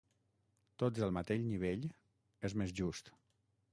[0.83, 1.85] Tots al mateix nivell,
[2.51, 3.13] és més just.